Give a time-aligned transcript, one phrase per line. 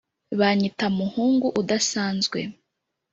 [0.39, 2.39] banyita muhungu udasanzwe